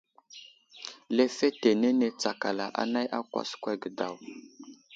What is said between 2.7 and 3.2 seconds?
anay a